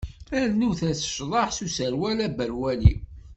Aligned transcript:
Rnut-as 0.43 1.01
ccḍeḥ 1.09 1.49
s 1.53 1.59
userwal 1.65 2.17
aberwali! 2.27 2.95